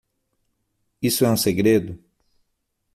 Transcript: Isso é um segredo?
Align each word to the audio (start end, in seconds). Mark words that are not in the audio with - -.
Isso 0.99 1.23
é 1.25 1.29
um 1.29 1.37
segredo? 1.37 2.03